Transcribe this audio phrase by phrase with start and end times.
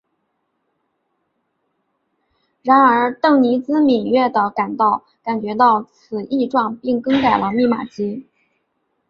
[2.63, 4.75] 然而邓尼兹敏锐地感
[5.39, 8.25] 觉到此异状并更改了密码机。